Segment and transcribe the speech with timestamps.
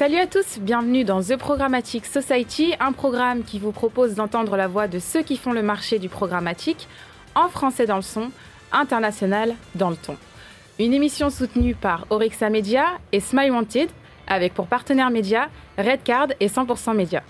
[0.00, 4.66] Salut à tous, bienvenue dans The Programmatic Society, un programme qui vous propose d'entendre la
[4.66, 6.88] voix de ceux qui font le marché du programmatique,
[7.34, 8.30] en français dans le son,
[8.72, 10.16] international dans le ton.
[10.78, 13.90] Une émission soutenue par Orexa Media et Smile Wanted,
[14.26, 17.22] avec pour partenaires médias Redcard et 100% Média.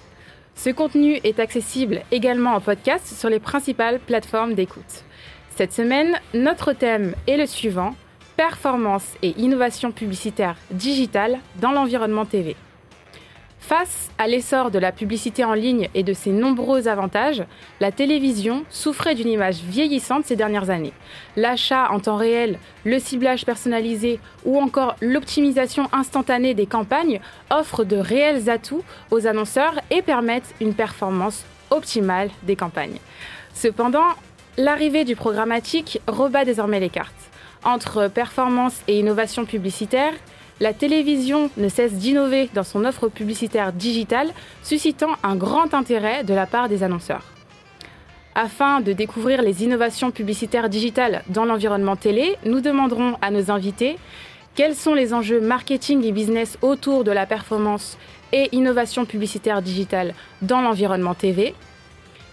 [0.55, 5.03] Ce contenu est accessible également en podcast sur les principales plateformes d'écoute.
[5.57, 7.97] Cette semaine, notre thème est le suivant
[8.41, 12.57] performance et innovation publicitaire digitale dans l'environnement TV.
[13.59, 17.45] Face à l'essor de la publicité en ligne et de ses nombreux avantages,
[17.81, 20.95] la télévision souffrait d'une image vieillissante ces dernières années.
[21.37, 27.21] L'achat en temps réel, le ciblage personnalisé ou encore l'optimisation instantanée des campagnes
[27.51, 33.01] offrent de réels atouts aux annonceurs et permettent une performance optimale des campagnes.
[33.53, 34.09] Cependant,
[34.57, 37.30] l'arrivée du programmatique rebat désormais les cartes.
[37.65, 40.15] Entre performance et innovation publicitaire,
[40.61, 46.33] la télévision ne cesse d'innover dans son offre publicitaire digitale, suscitant un grand intérêt de
[46.33, 47.25] la part des annonceurs.
[48.35, 53.99] Afin de découvrir les innovations publicitaires digitales dans l'environnement télé, nous demanderons à nos invités
[54.55, 57.99] quels sont les enjeux marketing et business autour de la performance
[58.33, 61.55] et innovation publicitaire digitale dans l'environnement TV,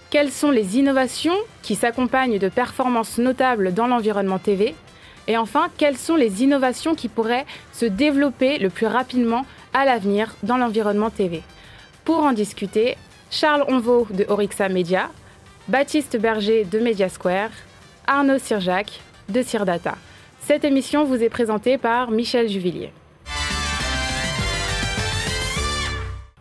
[0.09, 4.73] quelles sont les innovations qui s'accompagnent de performances notables dans l'environnement TV
[5.27, 10.35] et enfin, quelles sont les innovations qui pourraient se développer le plus rapidement à l'avenir
[10.43, 11.43] dans l'environnement TV
[12.05, 12.97] Pour en discuter,
[13.29, 15.09] Charles Onvaux de Orixa Media,
[15.67, 17.49] Baptiste Berger de Mediasquare,
[18.07, 19.95] Arnaud Sirjac de Sirdata.
[20.39, 22.93] Cette émission vous est présentée par Michel Juvillier.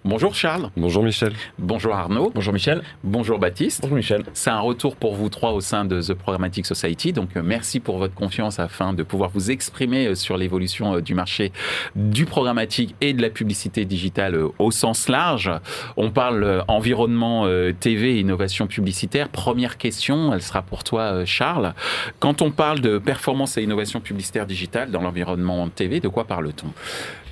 [0.07, 0.71] Bonjour Charles.
[0.77, 1.33] Bonjour Michel.
[1.59, 2.31] Bonjour Arnaud.
[2.33, 2.81] Bonjour Michel.
[3.03, 3.81] Bonjour Baptiste.
[3.83, 4.23] Bonjour Michel.
[4.35, 7.13] C'est un retour pour vous trois au sein de The Programmatic Society.
[7.13, 11.01] Donc euh, merci pour votre confiance afin de pouvoir vous exprimer euh, sur l'évolution euh,
[11.01, 11.51] du marché
[11.97, 15.51] du programmatique et de la publicité digitale au sens large.
[15.97, 17.49] On parle environnement
[17.81, 19.29] TV et innovation publicitaire.
[19.29, 21.75] Première question, elle sera pour toi Charles.
[22.21, 26.73] Quand on parle de performance et innovation publicitaire digitale dans l'environnement TV, de quoi parle-t-on?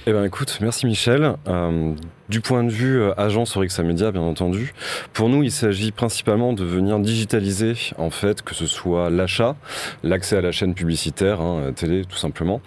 [0.07, 1.35] Eh ben écoute, merci Michel.
[1.49, 1.95] Euh,
[2.29, 4.75] du point de vue euh, agence Orexa Media, bien entendu,
[5.13, 9.57] pour nous, il s'agit principalement de venir digitaliser, en fait, que ce soit l'achat,
[10.03, 12.61] l'accès à la chaîne publicitaire, hein, télé tout simplement,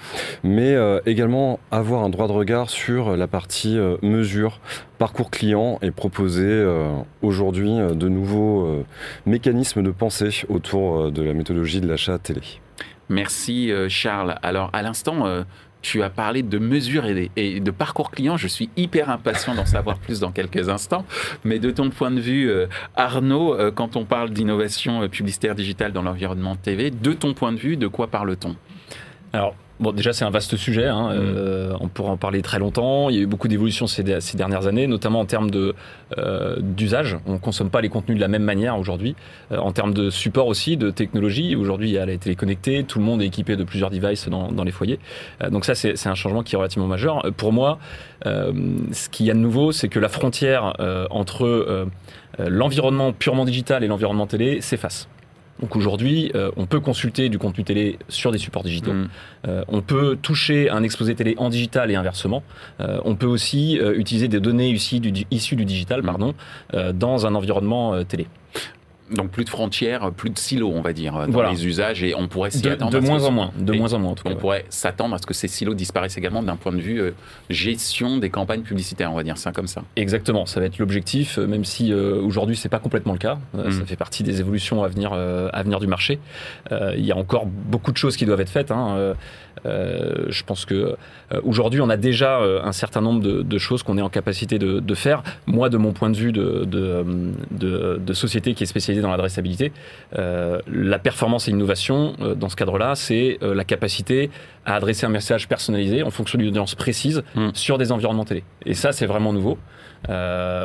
[0.44, 4.60] mais euh, également avoir un droit de regard sur la partie euh, mesure,
[4.98, 6.66] parcours client et proposer
[7.22, 8.84] aujourd'hui de nouveaux
[9.28, 12.42] mécanismes de pensée autour de la méthodologie de l'achat télé.
[13.08, 14.40] Merci Charles.
[14.42, 15.46] Alors à l'instant,
[15.88, 18.36] tu as parlé de mesures et, de parcours client.
[18.36, 21.06] Je suis hyper impatient d'en savoir plus dans quelques instants.
[21.46, 22.68] Mais de ton point de vue, euh,
[22.98, 27.54] Arnaud, euh, quand on parle d'innovation euh, publicitaire digitale dans l'environnement TV, de ton point
[27.54, 28.58] de vue, de quoi parle-t-on?
[29.32, 30.88] Alors, Bon, déjà, c'est un vaste sujet.
[30.88, 31.14] Hein.
[31.14, 31.18] Mm.
[31.18, 33.10] Euh, on pourrait en parler très longtemps.
[33.10, 35.76] Il y a eu beaucoup d'évolutions ces, dernières années, notamment en termes de,
[36.18, 37.18] euh, d'usage.
[37.28, 39.16] On ne consomme pas les contenus de la même manière aujourd'hui.
[39.52, 41.56] Euh, en termes de support aussi, de technologie.
[41.56, 42.84] Aujourd'hui, il y a la télé connectée.
[42.84, 45.00] Tout le monde est équipé de plusieurs devices dans, dans les foyers.
[45.52, 47.26] donc ça, c'est, c'est un changement qui est relativement majeur.
[47.38, 47.78] Pour moi,
[48.26, 50.74] ce qu'il y a de nouveau, c'est que la frontière
[51.10, 51.88] entre
[52.40, 55.08] l'environnement purement digital et l'environnement télé s'efface.
[55.60, 58.94] Donc aujourd'hui, euh, on peut consulter du contenu télé sur des supports digitaux.
[58.94, 59.10] Mm.
[59.48, 62.44] Euh, on peut toucher un exposé télé en digital et inversement.
[62.80, 66.06] Euh, on peut aussi utiliser des données issues du, issues du digital, mm.
[66.06, 66.34] pardon,
[66.94, 68.28] dans un environnement télé.
[69.12, 72.28] Donc plus de frontières, plus de silos, on va dire, dans les usages, et on
[72.28, 72.92] pourrait s'y attendre.
[72.92, 74.32] De moins en moins, de moins en moins en tout cas.
[74.32, 77.12] On pourrait s'attendre à ce que ces silos disparaissent également d'un point de vue euh,
[77.50, 79.84] gestion des campagnes publicitaires, on va dire ça comme ça.
[79.96, 83.38] Exactement, ça va être l'objectif, euh, même si euh, aujourd'hui c'est pas complètement le cas.
[83.56, 83.86] Ça mm.
[83.86, 86.20] fait partie des évolutions à venir, à venir du marché.
[86.72, 88.72] il y a encore beaucoup de choses qui doivent être faites.
[88.72, 89.14] Hein.
[89.66, 90.96] Je pense que
[91.44, 95.24] aujourd'hui on a déjà un certain nombre de, choses qu'on est en capacité de, faire.
[95.46, 99.72] Moi, de mon point de vue de, société qui est spécialisée dans l'adressabilité.
[100.18, 104.30] Euh, la performance et l'innovation, euh, dans ce cadre-là, c'est euh, la capacité
[104.66, 107.50] à adresser un message personnalisé en fonction d'une audience précise hmm.
[107.54, 108.44] sur des environnements télé.
[108.66, 109.58] Et ça, c'est vraiment nouveau.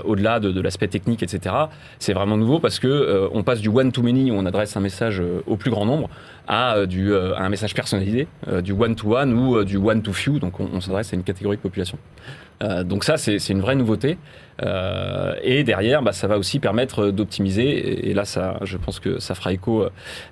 [0.04, 1.54] au-delà de, l'aspect technique, etc.
[1.98, 5.56] C'est vraiment nouveau parce que on passe du one-to-many où on adresse un message au
[5.56, 6.10] plus grand nombre
[6.48, 8.26] à, du, un message personnalisé,
[8.62, 11.98] du one-to-one ou du one-to-few, donc on, s'adresse à une catégorie de population.
[12.84, 14.18] donc ça, c'est une vraie nouveauté.
[14.62, 18.08] Euh, et derrière, bah, ça va aussi permettre d'optimiser.
[18.08, 19.86] Et là, ça, je pense que ça fera écho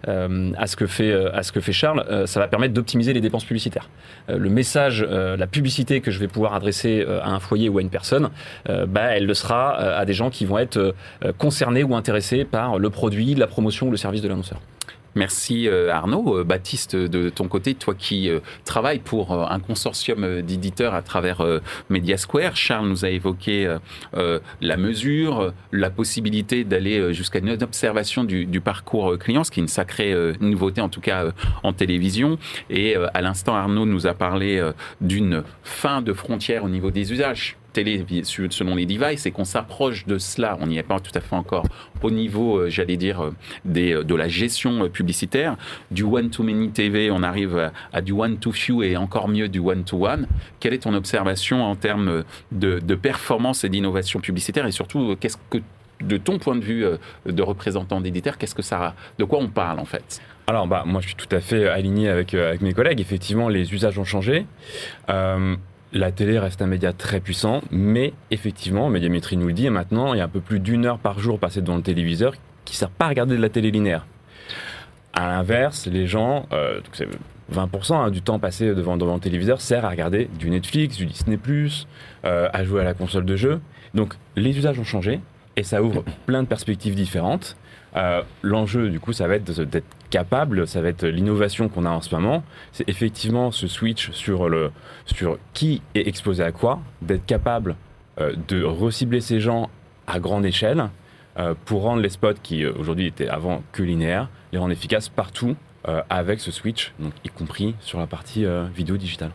[0.08, 2.04] euh, à ce que fait à ce que fait Charles.
[2.10, 3.88] Euh, ça va permettre d'optimiser les dépenses publicitaires.
[4.28, 7.90] le message, la publicité que je vais pouvoir adresser à un foyer ou à une
[7.90, 8.30] personne,
[8.66, 10.94] bah, elle le sera à des gens qui vont être
[11.38, 14.60] concernés ou intéressés par le produit, la promotion ou le service de l'annonceur.
[15.14, 16.38] Merci euh, Arnaud.
[16.38, 21.42] Euh, Baptiste, de ton côté, toi qui euh, travailles pour un consortium d'éditeurs à travers
[21.88, 23.76] Mediasquare, Charles nous a évoqué
[24.60, 29.62] la mesure, la possibilité d'aller jusqu'à une observation du, du, parcours client, ce qui est
[29.62, 31.26] une sacrée nouveauté en tout cas
[31.62, 32.38] en télévision.
[32.68, 34.62] Et à l'instant, Arnaud nous a parlé
[35.00, 40.06] d'une fin de frontière au niveau des usages télé selon les devices et qu'on s'approche
[40.06, 41.64] de cela, on n'y est pas tout à fait encore
[42.02, 43.34] au niveau, euh, j'allais dire, euh,
[43.76, 45.56] euh, de la gestion publicitaire.
[45.90, 50.26] Du one-to-many TV, on arrive à, du one-to-few et encore mieux du one-to-one.
[50.58, 54.66] Quelle est ton observation en termes de, performance et d'innovation publicitaire?
[54.66, 55.58] Et surtout, qu'est-ce que
[56.00, 56.84] de ton point de vue
[57.26, 60.20] de représentant d'éditeur, qu'est-ce que ça, de quoi on parle en fait?
[60.46, 63.00] Alors, bah, moi, je suis tout à fait aligné avec, mes collègues.
[63.00, 64.46] Effectivement, les usages ont changé.
[65.92, 70.18] La télé reste un média très puissant, mais effectivement, Médiamétrie nous le dit, maintenant, il
[70.18, 72.34] y a un peu plus d'une heure par jour passée devant le téléviseur
[72.64, 74.06] qui ne sert pas à regarder de la télé linéaire.
[75.12, 76.80] À l'inverse, les gens, euh,
[77.52, 81.06] 20% hein, du temps passé devant, devant le téléviseur sert à regarder du Netflix, du
[81.06, 81.38] Disney+,
[82.24, 83.60] euh, à jouer à la console de jeu.
[83.94, 85.20] Donc les usages ont changé
[85.56, 87.56] et ça ouvre plein de perspectives différentes.
[87.96, 91.90] Euh, l'enjeu, du coup, ça va être d'être capable, ça va être l'innovation qu'on a
[91.90, 92.42] en ce moment,
[92.72, 94.70] c'est effectivement ce switch sur, le,
[95.06, 97.76] sur qui est exposé à quoi, d'être capable
[98.20, 99.70] euh, de recibler ces gens
[100.06, 100.90] à grande échelle
[101.38, 105.56] euh, pour rendre les spots qui aujourd'hui étaient avant que linéaires, les rendre efficaces partout
[106.10, 109.30] avec ce switch, donc y compris sur la partie vidéo digitale.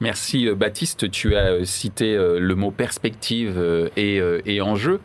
[0.00, 3.60] Merci euh, Baptiste, tu as euh, cité euh, le mot perspective
[3.96, 5.00] et, enjeu.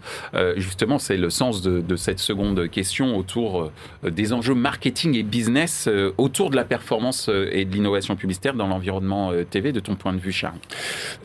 [0.55, 3.71] Justement, c'est le sens de, cette seconde question autour
[4.03, 9.33] des enjeux marketing et business autour de la performance et de l'innovation publicitaire dans l'environnement
[9.49, 10.59] TV, de ton point de vue, Charles.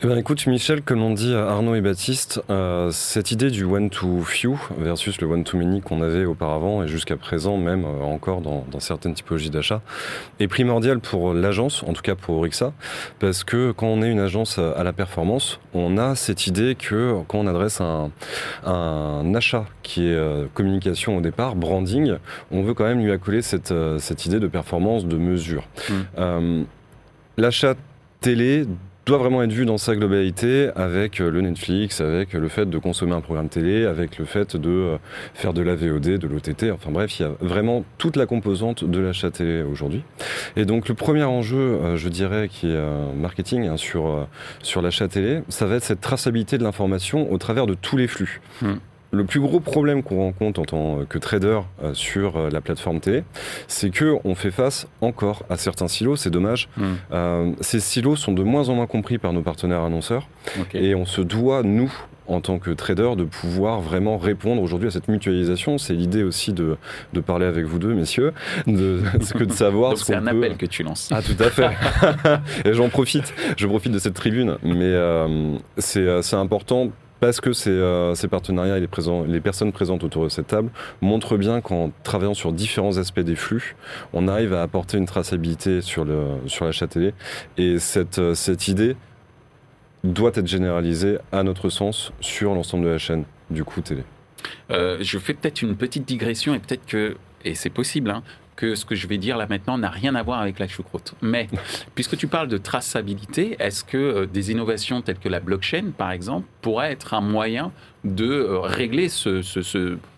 [0.03, 2.41] Eh ben, écoute, Michel, comme on dit Arnaud et Baptiste,
[2.91, 8.41] cette idée du one-to-few versus le one-to-many qu'on avait auparavant et jusqu'à présent, même encore
[8.41, 9.81] dans, dans certaines typologies d'achat,
[10.39, 12.73] est primordiale pour l'agence, en tout cas pour Orixa,
[13.19, 17.15] parce que quand on est une agence à la performance, on a cette idée que
[17.27, 18.11] quand on adresse un,
[19.35, 22.15] achat qui est euh, communication au départ, branding,
[22.51, 25.63] on veut quand même lui accoler cette, euh, cette idée de performance, de mesure.
[25.89, 25.93] Mmh.
[26.17, 26.63] Euh,
[27.37, 27.75] l'achat
[28.21, 28.65] télé
[29.05, 32.77] doit vraiment être vu dans sa globalité avec euh, le Netflix, avec le fait de
[32.77, 34.97] consommer un programme télé, avec le fait de euh,
[35.33, 36.71] faire de la VOD, de l'OTT.
[36.73, 40.03] Enfin bref, il y a vraiment toute la composante de l'achat télé aujourd'hui.
[40.55, 42.85] Et donc le premier enjeu, euh, je dirais, qui est
[43.15, 44.27] marketing hein, sur,
[44.61, 48.07] sur l'achat télé, ça va être cette traçabilité de l'information au travers de tous les
[48.07, 48.41] flux.
[48.61, 48.75] Hmm.
[49.15, 52.99] Le plus gros problème qu'on rencontre en tant que trader euh, sur euh, la plateforme
[52.99, 53.23] télé,
[53.69, 56.17] c'est que on fait face encore à certains silos.
[56.17, 56.67] C'est dommage.
[56.75, 56.83] Hmm.
[57.13, 60.27] Euh, ces silos sont de moins en moins compris par nos partenaires annonceurs,
[60.73, 61.93] et on se doit nous
[62.27, 65.77] en tant que trader de pouvoir vraiment répondre aujourd'hui à cette mutualisation.
[65.77, 66.75] C'est l'idée aussi de,
[67.13, 68.33] de, parler avec vous deux, messieurs,
[68.67, 69.01] de,
[69.33, 71.09] que de savoir Donc c'est un appel que tu lances.
[71.13, 71.69] Ah, tout à fait.
[72.65, 73.33] et j'en profite.
[73.57, 74.57] Je profite de cette tribune.
[74.63, 74.93] Mais
[75.77, 76.91] c'est important
[77.25, 78.87] parce que euh, ces, partenariats et
[79.27, 80.69] les, personnes présentes autour de cette table
[81.01, 83.75] montrent bien qu'en travaillant sur différents aspects des flux,
[84.13, 87.13] on arrive à apporter une traçabilité sur, l'achat télé.
[87.57, 88.95] Et cette, euh, cette idée
[90.03, 94.03] doit être généralisée, à notre sens, sur l'ensemble de la chaîne du coup télé.
[94.69, 98.21] Euh, je fais peut-être une petite digression et peut-être que, et c'est possible, hein,
[98.55, 101.13] que ce que je vais dire là maintenant n'a rien à voir avec la choucroute.
[101.21, 101.47] Mais
[101.95, 106.11] puisque tu parles de traçabilité, est-ce que euh, des innovations telles que la blockchain, par
[106.11, 107.71] exemple, pourraient être un moyen
[108.03, 109.41] de euh, régler ce,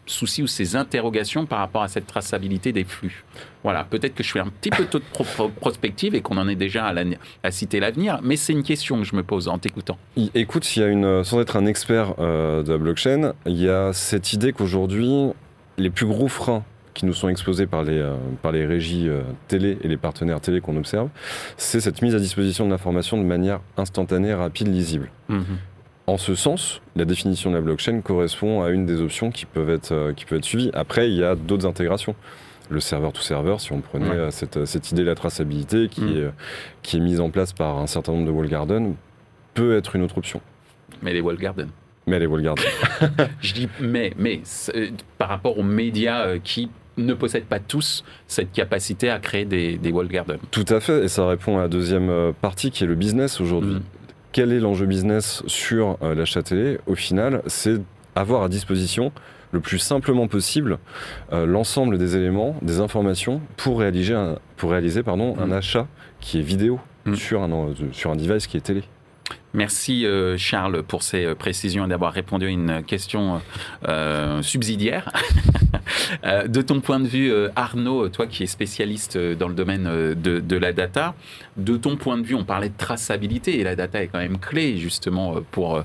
[0.06, 3.24] souci ou ces interrogations par rapport à cette traçabilité des flux?
[3.64, 6.94] Voilà, peut-être que je fais un petit peu de prospective et qu'on en est déjà
[7.44, 9.98] à, citer l'avenir, mais c'est une question que je me pose en t'écoutant.
[10.36, 13.70] Écoute, il y a une, sans être un expert euh, de la blockchain, il y
[13.70, 15.32] a cette idée qu'aujourd'hui,
[15.78, 16.64] les plus gros freins
[16.98, 20.42] qui nous sont exposés par les, euh, par les régies euh, télé et les partenaires
[20.42, 21.10] télé qu'on observe,
[21.56, 25.12] c'est cette mise à disposition de l'information de manière instantanée, rapide, lisible.
[25.30, 25.46] Mhm.
[26.08, 29.70] En ce sens, la définition de la blockchain correspond à une des options qui peuvent
[29.70, 30.72] être, euh, qui peuvent être suivies.
[30.74, 32.16] Après, il y a d'autres intégrations
[32.70, 36.18] le serveur to serveur, si on prenait cette, cette, idée de la traçabilité qui, mhm.
[36.18, 36.32] est,
[36.82, 38.94] qui est mise en place par un certain nombre de wall gardens,
[39.54, 40.42] peut être une autre option.
[41.02, 41.70] Mais les wall gardens
[42.08, 42.66] Mais les wall gardens.
[43.40, 44.42] Je dis mais, mais
[45.18, 49.92] par rapport aux médias qui ne possèdent pas tous cette capacité à créer des, des
[49.92, 50.40] wall gardens.
[50.52, 53.40] Tout à fait, et ça répond à la deuxième euh, partie qui est le business
[53.40, 53.76] aujourd'hui.
[53.76, 53.82] Mm.
[54.32, 57.80] Quel est l'enjeu business sur euh, l'achat télé Au final, c'est
[58.16, 59.12] avoir à disposition
[59.52, 60.78] le plus simplement possible
[61.32, 65.54] euh, l'ensemble des éléments, des informations pour réaliser un, pour réaliser, pardon, un mm.
[65.54, 65.88] achat
[66.20, 67.16] qui est vidéo mm.
[67.16, 68.84] sur, un, sur un device qui est télé.
[69.54, 73.42] Merci euh, Charles pour ces euh, précisions et d'avoir répondu à une question
[73.88, 75.12] euh, subsidiaire.
[76.48, 79.84] de ton point de vue, Arnaud, toi qui es spécialiste dans le domaine
[80.16, 81.16] de, la data,
[81.56, 84.38] de ton point de vue, on parlait de traçabilité et la data est quand même
[84.38, 85.82] clé justement pour,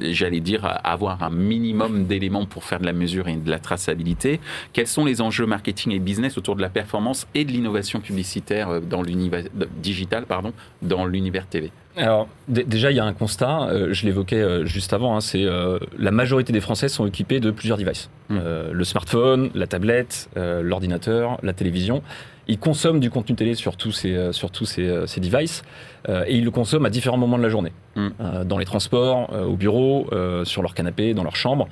[0.00, 4.40] j'allais dire, avoir un minimum d'éléments pour faire de la mesure et de la traçabilité.
[4.72, 8.80] Quels sont les enjeux marketing et business autour de la performance et de l'innovation publicitaire
[8.82, 9.44] dans l'univers
[9.82, 14.40] digital, pardon, dans l'univers TV alors déjà, il y a un constat, euh, je l'évoquais
[14.40, 18.10] euh, juste avant, hein, c'est euh, la majorité des Français sont équipés de plusieurs devices.
[18.28, 18.38] Mmh.
[18.72, 22.02] le smartphone, la tablette, l'ordinateur, la télévision.
[22.48, 25.62] Ils consomment du contenu télé sur tous ces, sur tous ces, ces devices
[26.08, 27.72] et ils le consomment à différents moments de la journée.
[27.94, 28.44] Mmh.
[28.44, 30.08] dans les transports, au bureau,
[30.44, 31.68] sur leur canapé, dans leur chambre.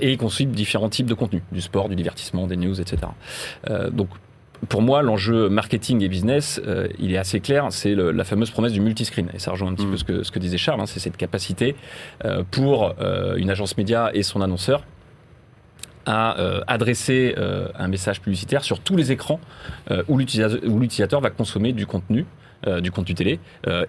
[0.00, 3.08] et ils consomment différents types de contenus, du sport, du divertissement, des news, etc.
[3.90, 4.08] donc
[4.68, 7.66] pour moi, l'enjeu marketing et business, euh, il est assez clair.
[7.70, 9.28] C'est la fameuse promesse du multiscreen.
[9.34, 9.90] Et ça rejoint un petit mm.
[9.90, 10.80] peu ce que, ce que, disait Charles.
[10.80, 11.76] Hein, c'est cette capacité
[12.24, 14.84] euh, pour euh, une agence média et son annonceur
[16.08, 16.36] à
[16.68, 19.40] adresser un message publicitaire sur tous les écrans
[20.06, 22.26] où l'utilisateur va consommer du contenu,
[22.80, 23.40] du contenu télé,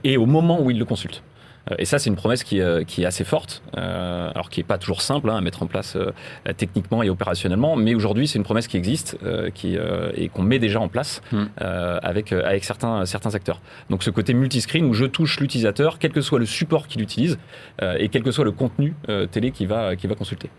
[0.04, 1.22] et au moment où il le consulte.
[1.72, 4.60] Euh, et ça, c'est une promesse qui, euh, qui, est assez forte, euh, alors qui
[4.60, 5.98] n'est pas toujours simple hein, à mettre en place
[6.58, 9.18] techniquement et opérationnellement, mais aujourd'hui, c'est une promesse qui existe
[9.54, 9.78] qui,
[10.16, 11.46] et qu'on met déjà en place hmm.
[11.58, 13.62] avec, avec certains, certains acteurs.
[13.90, 17.38] Donc ce côté multiscreen où je touche l'utilisateur, quel que soit le support qu'il utilise
[17.82, 18.96] et quel que soit le contenu
[19.32, 20.50] télé qu'il va, qu'il va consulter.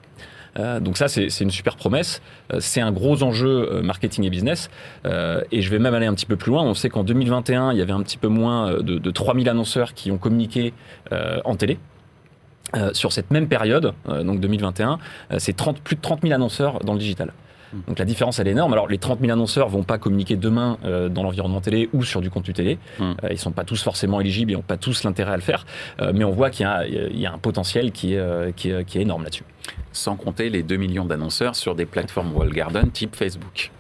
[0.59, 2.21] Euh, donc ça, c'est une super promesse.
[2.53, 4.71] Euh, c'est un gros enjeu euh, marketing et business.
[5.05, 6.63] et je vais même aller un petit peu plus loin.
[6.63, 9.95] On sait qu'en 2021, il y avait un petit peu moins de, de 3000 annonceurs
[9.95, 10.73] qui ont communiqué
[11.45, 11.79] en télé.
[12.93, 14.99] sur cette même période, donc 2021,
[15.39, 17.33] c'est plus de 30 000 annonceurs dans le digital.
[17.87, 18.73] Donc la différence, elle est énorme.
[18.73, 22.21] Alors les 30 000 annonceurs vont pas communiquer demain euh, dans l'environnement télé ou sur
[22.21, 22.79] du contenu télé.
[22.99, 23.17] Ils hmm.
[23.25, 25.67] Euh, ils sont pas tous forcément éligibles, ils n'ont pas tous l'intérêt à le faire.
[26.01, 28.99] Euh, mais on voit qu'il y, y, a un potentiel qui est, qui est, qui
[28.99, 29.45] est énorme là-dessus.
[29.93, 33.71] Sans compter les 2 millions d'annonceurs sur des plateformes wall garden type Facebook.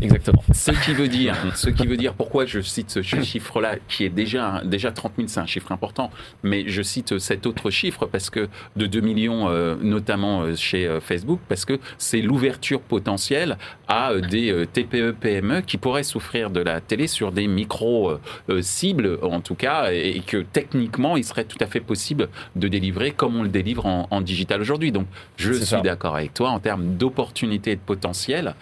[0.00, 0.42] Exactement.
[0.52, 4.10] Ce qui veut dire, ce qui veut dire pourquoi je cite ce chiffre-là, qui est
[4.10, 6.10] déjà, déjà 30 000, c'est un chiffre important,
[6.42, 10.86] mais je cite cet autre chiffre parce que de 2 millions, euh, notamment euh, chez
[10.86, 13.56] euh, Facebook, parce que c'est l'ouverture potentielle
[13.88, 19.54] à des TPE, PME qui pourraient souffrir de la télé sur des micro-cibles, en tout
[19.54, 23.48] cas, et que techniquement, il serait tout à fait possible de délivrer comme on le
[23.48, 24.90] délivre en, digital aujourd'hui.
[24.90, 28.54] Donc, je suis d'accord avec toi en termes d'opportunités et de potentiel.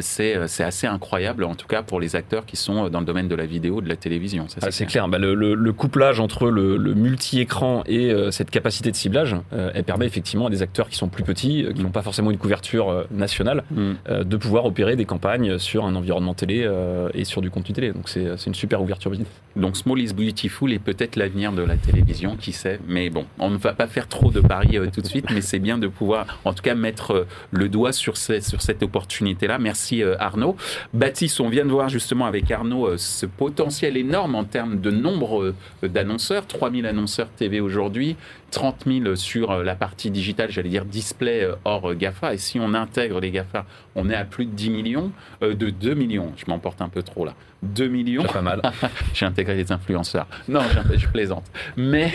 [0.00, 3.34] c'est assez incroyable, en tout cas pour les acteurs qui sont dans le domaine de
[3.34, 4.46] la vidéo, de la télévision.
[4.48, 5.08] c'est ah, clair.
[5.08, 10.06] Bah, le, couplage entre le, multi-écran et euh, cette capacité de ciblage, euh, elle permet
[10.06, 13.06] effectivement à des acteurs qui sont plus petits, euh, qui n'ont pas forcément une couverture
[13.10, 14.24] nationale, mm.
[14.24, 16.68] de pouvoir opérer des campagnes sur un environnement télé
[17.14, 17.92] et sur du contenu télé.
[17.92, 19.28] Donc c'est une super ouverture business.
[19.56, 22.80] Donc Small is Beautiful est peut-être l'avenir de la télévision, qui sait.
[22.88, 25.58] Mais bon, on ne va pas faire trop de paris tout de suite, mais c'est
[25.58, 29.58] bien de pouvoir en tout cas mettre le doigt sur, sur cette opportunité-là.
[29.58, 30.53] Merci Arnaud.
[30.92, 34.90] Baptiste, on vient de voir justement avec Arnaud euh, ce potentiel énorme en termes de
[34.90, 38.16] nombre euh, d'annonceurs, 3000 annonceurs TV aujourd'hui,
[38.50, 42.34] 30 000 sur euh, la partie digitale, j'allais dire display hors GAFA.
[42.34, 45.94] Et si on intègre les GAFA, on est à plus de 10 millions, de 2
[45.94, 46.32] millions.
[46.36, 47.34] Je m'emporte un peu trop là.
[47.64, 48.24] 2 millions.
[48.24, 48.62] pas mal.
[49.14, 50.26] J'ai intégré les influenceurs.
[50.48, 50.60] Non,
[50.96, 51.44] je plaisante.
[51.76, 52.12] Mais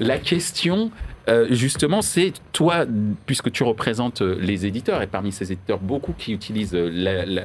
[0.00, 0.90] la question,
[1.28, 2.84] euh, justement, c'est toi,
[3.26, 6.90] puisque tu représentes euh, les éditeurs, et parmi ces éditeurs, beaucoup qui utilisent euh,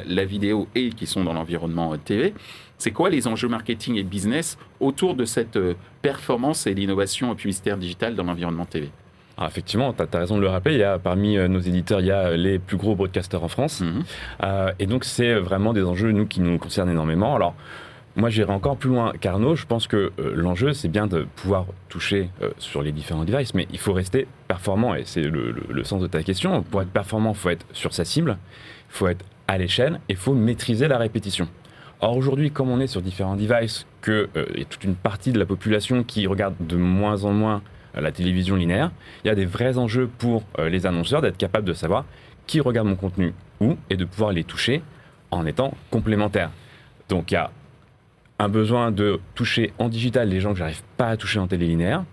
[0.06, 2.34] la, vidéo et qui sont dans l'environnement TV,
[2.78, 5.60] c'est quoi les enjeux marketing et business autour de cette
[6.02, 8.90] performance et l'innovation publicitaire digitale dans l'environnement TV
[9.40, 12.08] ah, effectivement, tu as, raison de le rappeler, il y a, parmi nos éditeurs, il
[12.08, 13.82] y a les plus gros broadcasters en France.
[13.82, 14.04] Mhm.
[14.80, 17.36] et donc, c'est vraiment des enjeux, nous, qui nous concernent énormément.
[17.36, 17.56] Alors,
[18.20, 19.56] moi, j'irai encore plus loin qu'Arnaud.
[19.56, 23.54] Je pense que euh, l'enjeu, c'est bien de pouvoir toucher euh, sur les différents devices,
[23.54, 24.96] mais il faut rester performant.
[24.96, 26.64] Et c'est le, sens de ta question.
[26.64, 28.38] Pour être performant, il faut être sur sa cible,
[28.90, 31.48] il faut être à l'échelle et il faut maîtriser la répétition.
[32.02, 35.32] Or, aujourd'hui, comme on est sur différents devices, qu'il euh, y a toute une partie
[35.32, 37.62] de la population qui regarde de moins en moins
[37.94, 38.92] la télévision linéaire,
[39.24, 42.06] il y a des vrais enjeux pour les annonceurs d'être capables de savoir
[42.50, 44.82] qui regarde mon contenu où et de pouvoir les toucher
[45.32, 46.50] en étant complémentaires.
[47.08, 47.52] Donc, il y a
[48.40, 51.68] un besoin de toucher en digital les gens que j'arrive pas à toucher en télé
[51.68, 52.06] linéaire.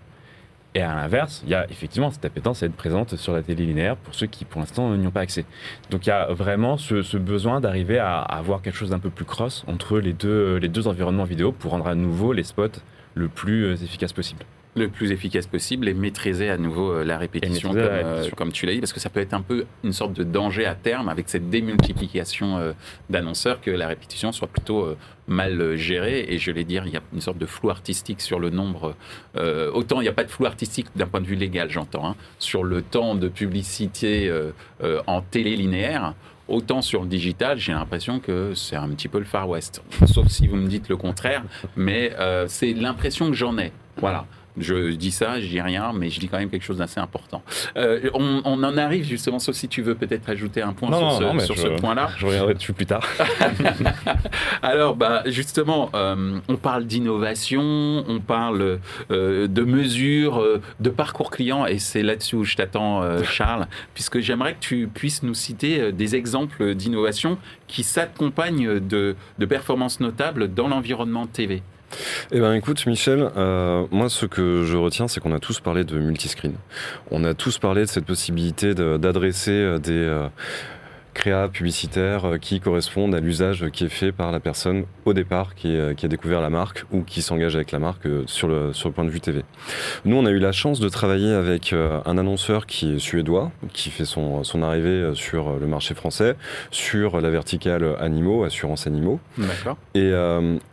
[0.75, 3.65] Et à l'inverse, il y a effectivement cette appétence à être présente sur la télé
[3.65, 5.45] linéaire pour ceux qui, pour l'instant, n'y ont pas accès.
[5.89, 9.25] Donc il y a vraiment ce, besoin d'arriver à, avoir quelque chose d'un peu plus
[9.25, 12.81] cross entre les deux, les deux environnements vidéo pour rendre à nouveau les spots
[13.15, 14.45] le plus euh, efficace possible.
[14.77, 18.65] Le plus efficace possible et maîtriser à nouveau euh, la répétition, comme, euh, comme, tu
[18.65, 21.09] l'as dit, parce que ça peut être un peu une sorte de danger à terme
[21.09, 22.73] avec cette démultiplication euh,
[23.09, 24.95] d'annonceurs que la répétition soit plutôt
[25.27, 26.25] mal gérée.
[26.29, 28.95] Et je vais dire, il y a une sorte de flou artistique sur le nombre.
[29.73, 32.15] autant il n'y a pas de flou artistique d'un point de vue légal, j'entends, hein,
[32.39, 34.31] sur le temps de publicité
[35.07, 36.13] en télé linéaire.
[36.47, 39.83] Autant sur le digital, j'ai l'impression que c'est un petit peu le Far West.
[40.05, 41.43] Sauf si vous me dites le contraire,
[41.75, 42.13] mais
[42.47, 43.71] c'est l'impression que j'en ai.
[43.97, 44.25] Voilà.
[44.59, 47.43] Je dis ça, je dis rien, mais je dis quand même quelque chose d'assez important.
[47.75, 50.91] Euh, on, en arrive justement, sauf si tu veux peut-être ajouter un point
[51.41, 52.09] sur ce, point-là.
[52.17, 53.07] Je reviendrai dessus plus tard.
[54.61, 57.61] Alors, bah, justement, euh, on parle d'innovation,
[58.07, 58.79] on parle
[59.11, 60.43] euh, de mesures,
[60.79, 65.23] de parcours client, et c'est là-dessus où je t'attends, Charles, puisque j'aimerais que tu puisses
[65.23, 67.37] nous citer des exemples d'innovation
[67.67, 71.61] qui s'accompagnent de, de performances notables dans l'environnement TV.
[72.31, 75.83] Eh ben écoute Michel, euh, moi ce que je retiens c'est qu'on a tous parlé
[75.83, 76.53] de multiscreen.
[77.11, 80.27] On a tous parlé de cette possibilité d'adresser euh, des euh,
[81.17, 85.55] créa publicitaires euh, qui correspondent à l'usage qui est fait par la personne au départ
[85.55, 88.47] qui, euh, qui a découvert la marque ou qui s'engage avec la marque euh, sur
[88.47, 89.43] le, sur le point de vue TV.
[90.05, 93.89] Nous, on a eu la chance de travailler avec un annonceur qui est suédois, qui
[93.89, 96.35] fait son, son arrivée sur le marché français,
[96.69, 99.19] sur la verticale animaux, assurance animaux.
[99.37, 99.77] D'accord.
[99.95, 100.11] Et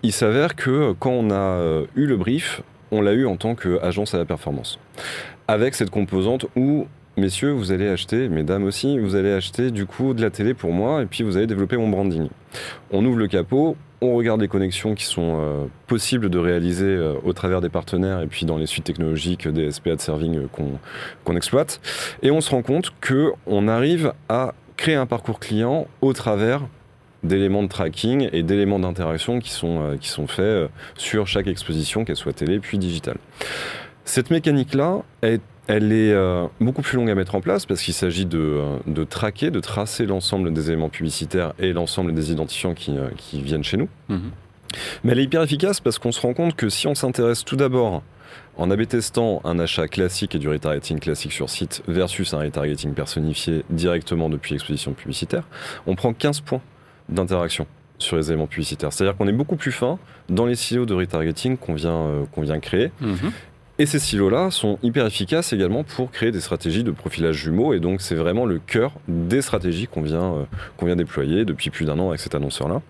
[0.03, 4.15] il s'avère que quand on a eu le brief, on l'a eu en tant qu'agence
[4.15, 4.79] à la performance.
[5.49, 6.87] Avec cette composante où
[7.17, 10.73] messieurs, vous allez acheter, mesdames aussi, vous allez acheter du coup de la télé pour
[10.73, 12.29] moi et puis vous allez développer mon branding.
[12.91, 17.15] On ouvre le capot, on regarde les connexions qui sont euh, possibles de réaliser euh,
[17.25, 20.79] au travers des partenaires et puis dans les suites technologiques des SPA de serving euh,
[21.25, 21.81] qu'on exploite.
[22.23, 26.63] Et on se rend compte qu'on arrive à créer un parcours client au travers
[27.23, 32.17] d'éléments de tracking et d'éléments d'interaction qui, sont qui sont faits sur chaque exposition, qu'elle
[32.17, 33.17] soit télé puis digitale.
[34.05, 37.95] Cette mécanique-là est elle est euh, beaucoup plus longue à mettre en place parce qu'il
[37.95, 42.75] s'agit de, euh, de, traquer, de tracer l'ensemble des éléments publicitaires et l'ensemble des identifiants
[42.75, 43.89] qui, euh, qui viennent chez nous.
[44.09, 44.31] Mhm.
[45.03, 47.57] Mais elle est hyper efficace parce qu'on se rend compte que si on s'intéresse tout
[47.57, 48.03] d'abord
[48.57, 52.93] en AB testant un achat classique et du retargeting classique sur site versus un retargeting
[52.93, 55.45] personnifié directement depuis l'exposition publicitaire,
[55.87, 56.61] on prend 15 points
[57.09, 57.67] d'interaction
[57.99, 58.93] sur les éléments publicitaires.
[58.93, 59.99] C'est-à-dire qu'on est beaucoup plus fin
[60.29, 62.91] dans les silos de retargeting qu'on vient, qu'on vient créer.
[63.01, 63.33] Mhm.
[63.79, 67.75] Et ces silos-là sont hyper efficaces également pour créer des stratégies de profilage jumeaux.
[67.75, 70.45] Et donc, c'est vraiment le cœur des stratégies qu'on vient, euh,
[70.83, 72.83] vient déployer depuis plus d'un an avec cet annonceur-là.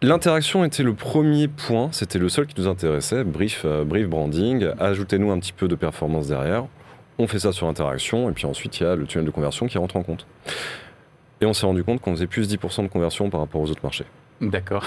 [0.00, 3.24] L'interaction était le premier point, c'était le seul qui nous intéressait.
[3.24, 6.66] Brief, euh, brief branding, ajoutez-nous un petit peu de performance derrière.
[7.18, 9.66] On fait ça sur interaction, et puis ensuite, il y a le tunnel de conversion
[9.66, 10.24] qui rentre en compte.
[11.40, 13.82] Et on s'est rendu compte qu'on faisait plus 10% de conversion par rapport aux autres
[13.82, 14.04] marchés.
[14.40, 14.84] D'accord.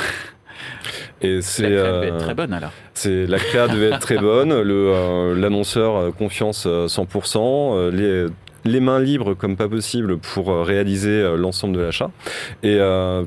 [1.21, 2.71] Et c'est, la créa devait être très bonne alors.
[2.93, 8.71] C'est, la créa devait être très bonne, le, euh, l'annonceur euh, confiance 100%, euh, les,
[8.71, 12.11] les mains libres comme pas possible pour réaliser l'ensemble de l'achat.
[12.61, 12.79] Et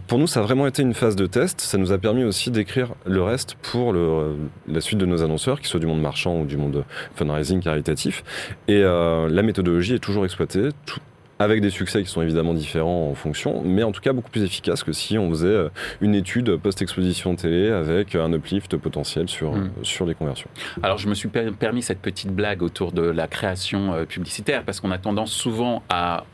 [0.06, 1.60] pour nous, ça a vraiment été une phase de test.
[1.60, 4.36] Ça nous a permis aussi d'écrire le reste pour le,
[4.68, 6.84] la suite de nos annonceurs, qu'ils soient du monde marchand ou du monde
[7.16, 8.22] fundraising caritatif.
[8.68, 10.68] Et la méthodologie est toujours exploitée.
[10.86, 11.00] Tout,
[11.38, 14.44] avec des succès qui sont évidemment différents en fonction, mais en tout cas beaucoup plus
[14.44, 15.68] efficaces que si on faisait euh,
[16.00, 19.62] une étude post-exposition télé avec un uplift potentiel sur, hmm.
[19.62, 20.48] euh, sur les conversions.
[20.82, 24.80] Alors je me suis permis cette petite blague autour de la création euh, publicitaire parce
[24.80, 26.24] qu'on a tendance souvent à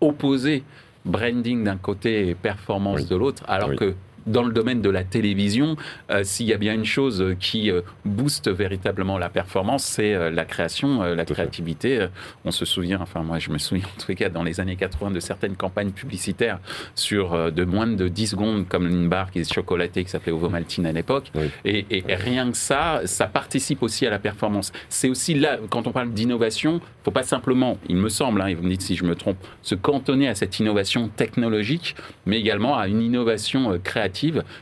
[0.00, 0.62] opposer
[1.04, 3.94] branding d'un côté et performance de l'autre, alors que
[4.26, 5.76] dans le domaine de la télévision,
[6.10, 10.30] euh, s'il y a bien une chose qui euh, booste véritablement la performance, c'est euh,
[10.30, 12.06] la création, la créativité.
[12.44, 14.76] On se souvient, enfin moi je me souviens en tous les cas dans les années
[14.76, 16.58] 80 de certaines campagnes publicitaires
[16.94, 20.86] sur de moins de 10 secondes comme une barre qui est chocolatée qui s'appelait Ovomaltine
[20.86, 21.30] à l'époque.
[21.64, 24.72] Et, rien que ça, ça participe aussi à la performance.
[24.88, 28.54] C'est aussi là, quand on parle d'innovation, faut pas simplement, il me semble, hein, et
[28.54, 31.94] vous me dites si je me trompe, se cantonner à cette innovation technologique,
[32.26, 34.07] mais également à une innovation créative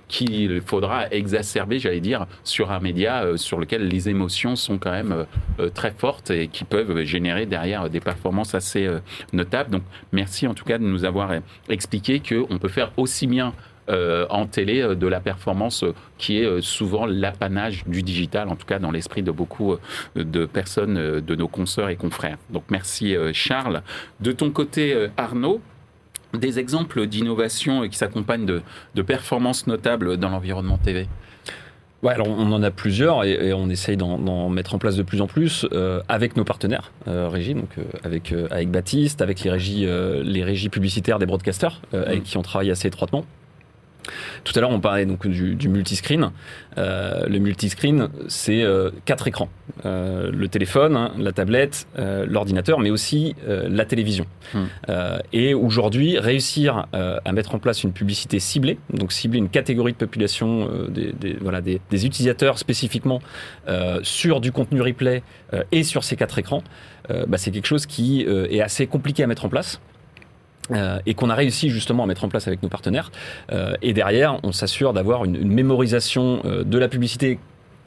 [0.08, 4.90] qu'il faudra exacerber, j'allais dire, sur un média euh, sur lequel les émotions sont quand
[4.90, 5.24] même euh,
[5.60, 8.88] euh, très fortes et qui peuvent générer derrière des performances assez
[9.32, 9.70] notables.
[9.70, 9.82] Donc
[10.12, 11.30] merci en tout cas de nous avoir
[11.68, 13.52] expliqué qu'on peut faire aussi bien
[13.88, 15.84] en télé de la performance
[16.18, 19.76] qui est souvent l'apanage du digital, en tout cas dans l'esprit de beaucoup
[20.16, 22.38] de personnes, de nos consoeurs et confrères.
[22.50, 23.82] Donc merci Charles.
[24.20, 25.60] De ton côté Arnaud,
[26.34, 31.08] des exemples d'innovation qui s'accompagnent de, performances notables dans l'environnement TV
[32.02, 35.22] Ouais, alors on en a plusieurs et, on essaye d'en mettre en place de plus
[35.22, 39.50] en plus euh, avec nos partenaires euh, régie, donc euh, avec, avec Baptiste, avec les
[39.50, 42.24] régies, les régies publicitaires des broadcasters avec mmh.
[42.24, 43.24] qui on travaille assez étroitement.
[44.44, 46.30] Tout à l'heure, on parlait donc du, du multiscreen.
[46.78, 49.48] Euh, le multiscreen, c'est euh, quatre écrans.
[49.84, 54.26] Euh, le téléphone, hein, la tablette, l'ordinateur, mais aussi la télévision.
[54.54, 54.64] Hmm.
[55.32, 59.98] Et aujourd'hui, réussir à mettre en place une publicité ciblée, donc cibler une catégorie de
[59.98, 63.20] population, des, des- voilà, des, des utilisateurs spécifiquement
[64.02, 65.22] sur du contenu replay
[65.72, 66.62] et sur ces quatre écrans,
[67.08, 69.80] bah, c'est quelque chose qui est assez compliqué à mettre en place.
[70.72, 73.12] Euh, et qu'on a réussi justement à mettre en place avec nos partenaires.
[73.52, 77.38] Euh, et derrière, on s'assure d'avoir une, mémorisation euh, de la publicité.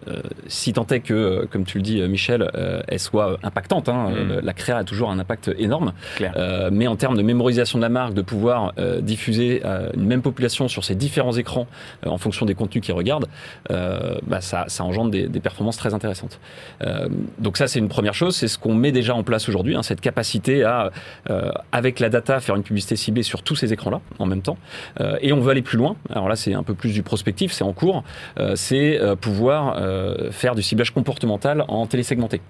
[0.08, 3.38] Euh, si tant est que, euh, comme tu le dis, euh, Michel, euh, elle soit
[3.44, 3.90] impactante.
[3.90, 4.10] hein.
[4.10, 4.32] Mm.
[4.32, 5.94] Euh, La créa a toujours un impact énorme.
[6.16, 6.34] Clair.
[6.36, 10.06] Euh, mais en termes de mémorisation de la marque, de pouvoir euh, diffuser euh, une
[10.06, 11.68] même population sur ces différents écrans
[12.06, 13.28] euh, en fonction des contenus qu'ils regardent,
[13.72, 16.40] euh, bah, ça, ça engendre des, des performances très intéressantes.
[16.84, 17.08] Euh,
[17.38, 18.36] donc ça, c'est une première chose.
[18.36, 20.92] C'est ce qu'on met déjà en place aujourd'hui, hein, cette capacité à,
[21.30, 24.58] euh, avec la data, faire une publicité ciblée sur tous ces écrans-là en même temps.
[25.02, 25.96] Euh, et on veut aller plus loin.
[26.10, 28.04] Alors là, c'est un peu plus du prospectif, c'est en cours.
[28.40, 29.89] Euh, c'est euh, pouvoir euh,
[30.32, 32.42] faire du ciblage comportemental en télésegmenté.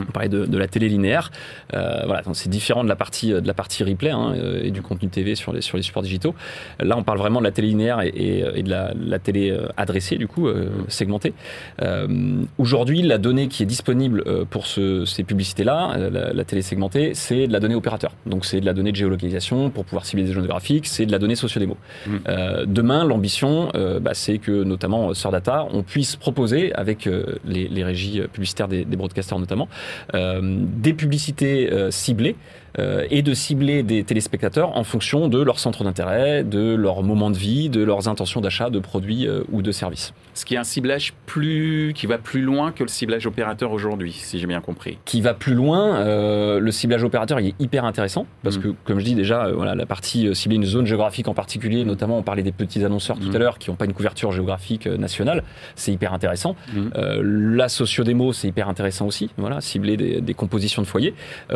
[0.00, 1.30] On parlait de, de la télé linéaire.
[1.74, 4.82] Euh, voilà, c'est différent de la partie de la partie replay hein, euh, et du
[4.82, 6.34] contenu TV sur les sur les supports digitaux.
[6.80, 9.50] Là, on parle vraiment de la télé linéaire et, et- et de la, la télé
[9.50, 11.32] euh, adressée, du coup, euh, segmentée.
[11.82, 16.44] Euh, Aujourd'hui, la donnée qui est disponible euh, pour ce- ces publicités-là, euh, la, la
[16.44, 18.12] télé segmentée, c'est de la donnée opérateur.
[18.26, 21.12] Donc, c'est de la donnée de géolocalisation pour pouvoir cibler des zones géographiques, c'est de
[21.12, 21.76] la donnée sociodémo.
[22.06, 22.10] Mm.
[22.28, 27.36] Euh, demain, l'ambition, euh, bah, c'est que notamment euh, Sordata, on puisse proposer avec euh,
[27.44, 29.74] les, les régies publicitaires des, des broadcasters notamment, euh,
[30.12, 32.36] des publicités euh, ciblées
[32.78, 37.30] euh, et de cibler des téléspectateurs en fonction de leur centre d'intérêt, de leur moment
[37.30, 40.12] de vie, de leurs intentions d'achat de produits euh, ou de services.
[40.34, 44.12] Ce qui est un ciblage plus, qui va plus loin que le ciblage opérateur aujourd'hui,
[44.12, 44.98] si j'ai bien compris.
[45.04, 48.62] Qui va plus loin, euh, le ciblage opérateur il est hyper intéressant parce Mm.
[48.62, 52.18] que, comme je dis déjà, voilà, la partie cibler une zone géographique en particulier, notamment
[52.18, 53.36] on parlait des petits annonceurs tout Mm.
[53.36, 55.44] à l'heure qui n'ont pas une couverture géographique nationale,
[55.76, 56.56] c'est hyper intéressant.
[56.74, 56.88] Mm.
[57.56, 61.14] La sociodémo, c'est hyper intéressant aussi, voilà, cibler des, des compositions de foyers,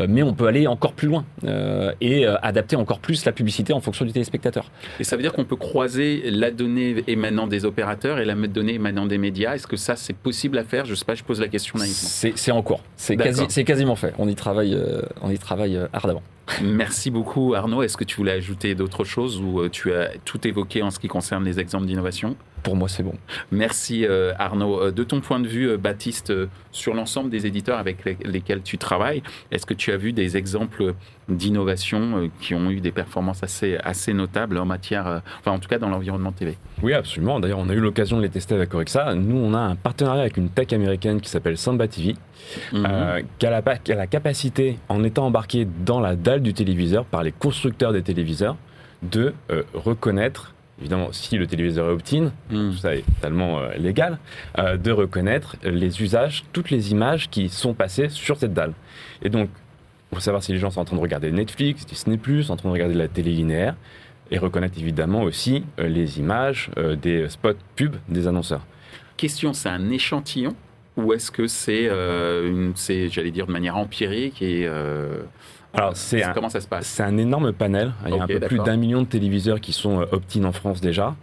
[0.09, 3.73] mais on peut aller encore plus loin euh, et euh, adapter encore plus la publicité
[3.73, 4.71] en fonction du téléspectateur.
[5.01, 8.75] Et ça veut dire qu'on peut croiser la donnée émanant des opérateurs et la donnée
[8.75, 9.55] émanant des médias.
[9.55, 10.85] Est-ce que ça, c'est possible à faire?
[10.85, 12.09] Je sais pas, je pose la question naïvement.
[12.35, 14.15] C'est en cours, c'est quasi, quasiment fait.
[14.19, 16.23] On y travaille, euh, on y travaille ardemment.
[16.63, 17.83] Merci beaucoup Arnaud.
[17.83, 21.09] Est-ce que tu voulais ajouter d'autres choses ou tu as tout évoqué en ce qui
[21.09, 22.37] concerne les exemples d'innovation?
[22.63, 23.15] Pour moi, c'est bon.
[23.53, 24.81] Merci euh, Arnaud.
[24.81, 28.19] Euh, De ton point de vue, euh, Baptiste, euh, sur l'ensemble des éditeurs avec les-
[28.25, 30.95] lesquels tu travailles, est-ce que tu as vu des exemples
[31.29, 35.69] d'innovation euh, qui ont eu des performances assez, assez notables en matière, enfin en tout
[35.69, 37.39] cas dans l'environnement TV Oui, absolument.
[37.41, 39.15] D'ailleurs, on a eu l'occasion de les tester avec Orexa.
[39.15, 42.15] Nous, on a un partenariat avec une tech américaine qui s'appelle Samba TV,
[42.73, 43.23] Mhm.
[43.39, 47.05] qui, a la, qui a la capacité, en étant embarqué dans la dalle du téléviseur
[47.05, 48.57] par les constructeurs des téléviseurs,
[49.03, 49.33] de
[49.75, 54.19] reconnaître, évidemment, si le téléviseur est opt-in, tout ça est totalement euh, légal,
[54.59, 58.73] euh, de reconnaître les usages, toutes les images qui sont passées sur cette dalle.
[59.23, 59.51] Et donc,
[60.11, 62.73] pour savoir si les gens sont en train de regarder Netflix, Disney+, en train de
[62.73, 63.77] regarder la télé linéaire,
[64.31, 68.67] et reconnaître évidemment aussi euh, les images des spots pubs des annonceurs.
[69.17, 70.55] Question, c'est un échantillon
[70.97, 71.89] ou est-ce que c'est,
[73.09, 74.69] j'allais dire, de manière empirique et
[75.75, 77.93] Alors, c'est un, comment ça se passe c'est un énorme panel.
[78.07, 80.53] Il y a un peu plus d'un million de téléviseurs qui sont euh, opt-in en
[80.53, 81.15] France déjà.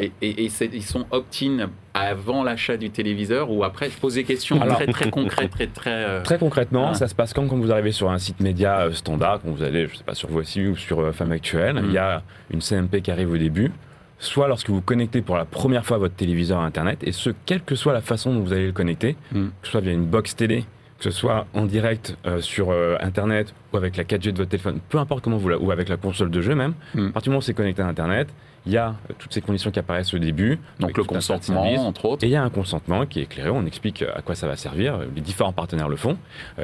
[0.00, 3.90] Et, et- et c'est- ils sont opt-in avant l'achat du téléviseur ou après?
[3.90, 5.90] Je pose des questions Alors- très très concrètes, très très.
[5.92, 6.94] euh, Très concrètement, Ah.
[6.94, 9.62] ça se passe quand, quand vous arrivez sur un site média euh, standard, quand vous
[9.62, 11.84] allez, je sais pas, sur Voici ou sur Femme Actuelle, Mm.
[11.86, 13.70] il y a une CMP qui arrive au début,
[14.18, 17.62] soit lorsque vous connectez pour la première fois votre téléviseur à Internet, et ce, quelle
[17.62, 19.44] que soit la façon dont vous allez le connecter, Mm.
[19.60, 20.64] que ce soit via une box télé,
[20.98, 24.50] que ce soit en direct euh, sur euh, Internet ou avec la 4G de votre
[24.50, 27.08] téléphone, peu importe comment vous la, ou avec la console de jeu même, Mm.
[27.08, 28.28] à partir du moment où c'est connecté à Internet,
[28.66, 30.58] il y a euh, toutes ces conditions qui apparaissent au début.
[30.80, 32.24] donc le consentement, entre autres.
[32.24, 34.56] Et il y a un consentement qui est éclairé, on explique à quoi ça va
[34.56, 36.16] servir, les différents partenaires le font.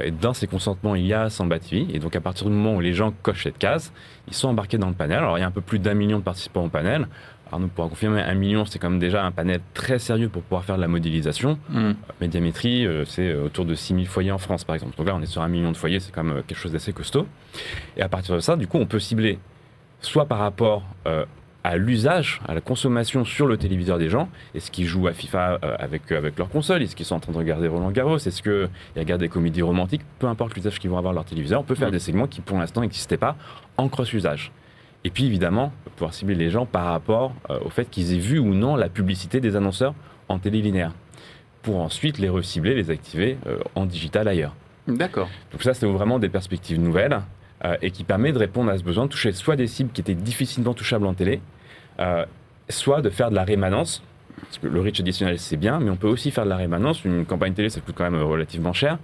[0.02, 1.86] Et dans ces consentements, il y a Samba TV.
[1.92, 3.92] Et donc à partir du moment où les gens cochent cette case,
[4.28, 5.18] ils sont embarqués dans le panel.
[5.18, 7.06] Alors il y a un peu plus d'un million de participants au panel.
[7.52, 10.64] Arnaud pourra confirmer, un million, c'est quand même déjà un panel très sérieux pour pouvoir
[10.64, 11.58] faire de la modélisation.
[11.70, 11.94] Mhm.
[12.20, 14.96] Médiamétrie, euh, c'est euh, autour de 6000 foyers en France, par exemple.
[14.96, 16.72] Donc là, on est sur un million de foyers, c'est quand même euh, quelque chose
[16.72, 17.26] d'assez costaud.
[17.96, 19.38] Et à partir de ça, du coup, on peut cibler
[20.00, 21.24] soit par rapport euh,
[21.62, 24.30] à l'usage, à la consommation sur le téléviseur des gens.
[24.54, 27.32] Est-ce qu'ils jouent à FIFA euh, avec, avec leur console Est-ce qu'ils sont en train
[27.32, 30.96] de regarder Roland Garros Est-ce qu'ils regardent des comédies romantiques Peu importe l'usage qu'ils vont
[30.96, 31.92] avoir de leur téléviseur, on peut faire Mhm.
[31.92, 33.36] des segments qui, pour l'instant, n'existaient pas
[33.76, 34.52] en cross-usage.
[35.04, 38.38] Et puis, évidemment, pouvoir cibler les gens par rapport euh, au fait qu'ils aient vu
[38.38, 39.94] ou non la publicité des annonceurs
[40.28, 40.94] en télé linéaire.
[41.62, 44.54] Pour ensuite les recibler, les activer euh, en digital ailleurs.
[44.88, 45.28] D'accord.
[45.52, 47.20] Donc ça, c'est vraiment des perspectives nouvelles
[47.64, 50.00] euh, et qui permet de répondre à ce besoin de toucher soit des cibles qui
[50.00, 51.42] étaient difficilement touchables en télé,
[52.70, 54.02] soit de faire de la rémanence.
[54.42, 57.04] Parce que le reach additionnel, c'est bien, mais on peut aussi faire de la rémanence.
[57.04, 58.98] Une campagne télé, ça coûte quand même relativement cher.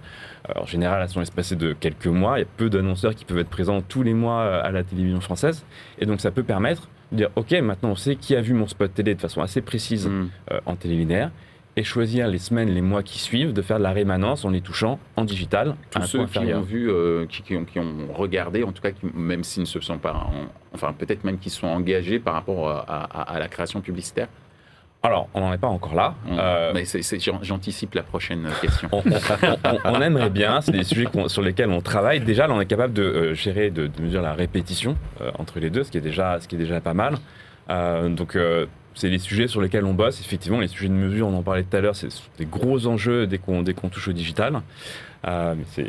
[0.47, 2.37] Alors, en général, elles sont espacées de quelques mois.
[2.37, 4.83] Il y a peu d'annonceurs qui peuvent être présents tous les mois euh, à la
[4.83, 5.63] télévision française.
[5.99, 8.67] Et donc, ça peut permettre de dire, OK, maintenant on sait qui a vu mon
[8.67, 10.29] spot télé de façon assez précise Mm.
[10.51, 11.31] euh, en télé linéaire.
[11.79, 14.61] Et choisir les semaines, les mois qui suivent, de faire de la rémanence en les
[14.61, 15.69] touchant en digital.
[15.69, 18.71] à Tous un ceux qui ont vu, euh, qui, qui ont, qui ont regardé, en
[18.71, 21.67] tout cas, qui- même s'ils ne se sont pas, en- enfin peut-être même qui sont
[21.67, 24.27] engagés par rapport à, à- à la création publicitaire.
[25.07, 26.15] Alors, on n'en est pas encore là.
[26.29, 26.73] Euh,
[27.41, 28.89] j'anticipe la prochaine question.
[28.91, 32.19] on, on- on- on aimerait bien, c'est des sujets sur lesquels on travaille.
[32.19, 35.59] Déjà, là, on est capable de euh, gérer, de, de mesurer la répétition euh, entre
[35.61, 37.15] les deux, ce qui est déjà, ce qui est déjà pas mal.
[37.69, 38.65] Euh, donc, euh,
[38.95, 40.19] c'est les sujets sur lesquels on bosse.
[40.19, 43.27] Effectivement, les sujets de mesure, on en parlait tout à l'heure, c'est des gros enjeux
[43.27, 44.59] dès qu'on qu'on touche au digital.
[45.25, 45.85] Euh, mais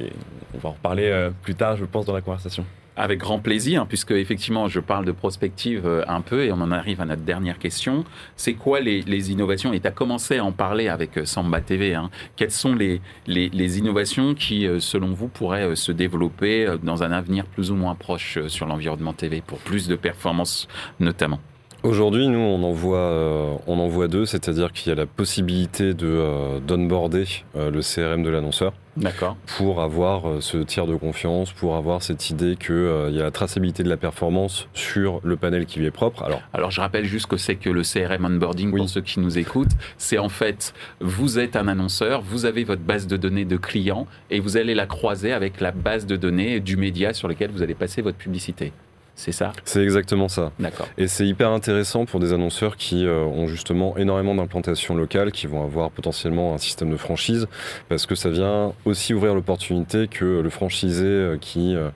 [0.54, 2.64] on va en reparler euh, plus tard, je pense, dans la conversation.
[3.00, 6.72] Avec grand plaisir, puisque effectivement, je parle de prospective euh, un peu et on en
[6.72, 8.04] arrive à notre dernière question.
[8.34, 9.72] C'est quoi les, les innovations?
[9.72, 11.94] Et tu as commencé à en parler avec euh, Samba TV.
[11.94, 12.10] hein.
[12.34, 17.12] Quelles sont les, les, les innovations qui, euh, selon vous, pourraient se développer dans un
[17.12, 20.66] avenir plus ou moins proche sur l'environnement TV pour plus de performance
[20.98, 21.38] notamment?
[21.84, 25.06] Aujourd'hui, nous, on en voit, euh, on en voit deux, c'est-à-dire qu'il y a la
[25.06, 29.36] possibilité de euh, d'onboarder euh, le CRM de l'annonceur D'accord.
[29.56, 32.74] pour avoir euh, ce tiers de confiance, pour avoir cette idée qu'il
[33.10, 36.24] il y a la traçabilité de la performance sur le panel qui lui est propre.
[36.24, 38.80] Alors, Alors, je rappelle juste que c'est que le CRM onboarding, Oui.
[38.80, 42.82] pour ceux qui nous écoutent, c'est en fait, vous êtes un annonceur, vous avez votre
[42.82, 46.58] base de données de clients et vous allez la croiser avec la base de données
[46.58, 48.72] du média sur lequel vous allez passer votre publicité.
[49.18, 50.52] C'est ça c'est exactement ça.
[50.60, 50.86] D'accord.
[50.96, 55.48] Et c'est hyper intéressant pour des annonceurs qui euh, ont justement énormément d'implantations locales, qui
[55.48, 57.48] vont avoir potentiellement un système de franchise,
[57.88, 61.90] parce que ça vient aussi ouvrir l'opportunité que le franchisé euh, qui euh,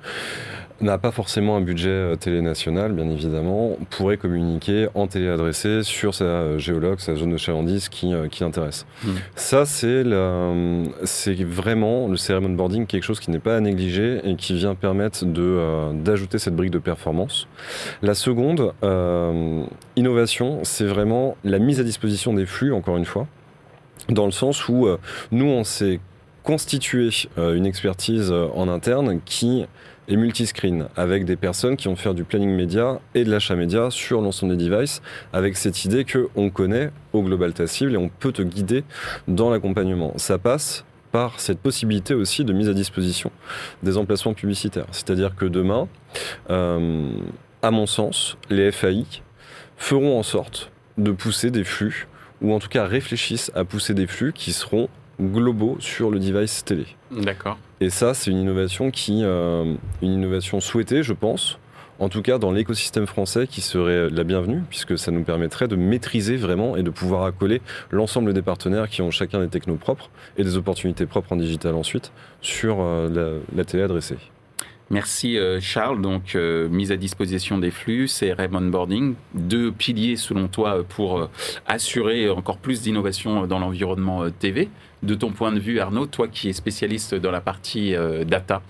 [0.83, 5.83] n'a pas forcément un budget euh, télé national, bien évidemment, pourrait communiquer en télé adressée
[5.83, 8.87] sur sa euh, géologue, sa zone de chalandise qui, euh, qui l'intéresse.
[9.05, 9.11] Mm.
[9.37, 10.03] Ça, c'est
[11.45, 15.25] vraiment le CRM onboarding, quelque chose qui n'est pas à négliger et qui vient permettre
[15.25, 17.47] de, euh, d'ajouter cette brique de performance.
[18.03, 19.64] La seconde euh,
[19.97, 23.27] innovation, c'est vraiment la mise à disposition des flux, encore une fois,
[24.09, 24.99] dans le sens où euh,
[25.31, 26.01] nous, on s'est
[26.42, 29.64] constitué une expertise en interne qui
[30.12, 33.90] est multiscreen, avec des personnes qui vont faire du planning média et de l'achat média
[33.90, 38.09] sur l'ensemble des devices, avec cette idée qu'on connaît au global ta cible et on
[38.09, 38.85] peut te guider
[39.29, 40.12] dans l'accompagnement.
[40.16, 43.31] Ça passe par cette possibilité aussi de mise à disposition
[43.83, 44.87] des emplacements publicitaires.
[44.92, 45.88] C'est-à-dire que demain,
[46.51, 47.12] euh,
[47.61, 49.05] à mon sens, les FAI
[49.77, 52.09] feront en sorte de pousser des flux,
[52.40, 54.88] ou en tout cas réfléchissent à pousser des flux qui seront
[55.20, 56.87] globaux sur le device télé.
[57.11, 57.59] D'accord.
[57.83, 61.59] Et ça, c'est une innovation qui, euh, une innovation souhaitée, je pense,
[61.99, 65.75] en tout cas dans l'écosystème français, qui serait la bienvenue, puisque ça nous permettrait de
[65.75, 70.11] maîtriser vraiment et de pouvoir accoler l'ensemble des partenaires qui ont chacun des technos propres
[70.37, 74.18] et des opportunités propres en digital ensuite sur euh, la, la télé adressée.
[74.93, 76.03] Merci euh, Charles.
[76.03, 81.31] Donc, euh, mise à disposition des flux, CRM onboarding, deux piliers selon toi euh, pour
[81.67, 84.69] assurer encore plus d'innovation dans l'environnement TV.
[85.03, 87.95] De ton point de vue, Arnaud, toi qui es spécialiste dans la partie
[88.27, 88.63] data,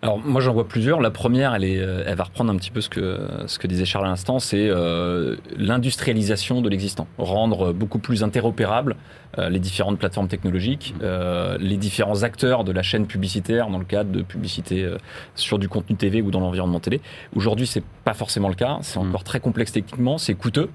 [0.00, 1.00] Alors moi j'en vois plusieurs.
[1.00, 3.66] La première, elle, est, euh, elle va reprendre un petit peu ce que, ce que
[3.66, 7.08] disait Charles à l'instant, c'est euh, l'industrialisation de l'existant.
[7.18, 8.94] Rendre beaucoup plus interopérable
[9.36, 13.84] euh, les différentes plateformes technologiques, euh, les différents acteurs de la chaîne publicitaire dans le
[13.84, 14.96] cadre de publicité euh,
[15.34, 17.02] sur du contenu TV ou dans l'environnement télé.
[17.36, 19.08] Aujourd'hui c'est pas forcément le cas, c'est Mm.
[19.08, 20.70] encore très complexe techniquement, c'est coûteux.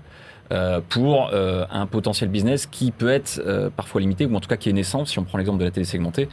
[0.54, 4.48] Euh, pour euh, un potentiel business qui peut être euh, parfois limité ou en tout
[4.48, 5.04] cas qui est naissant.
[5.06, 6.30] Si on prend l'exemple de la télé segmentée,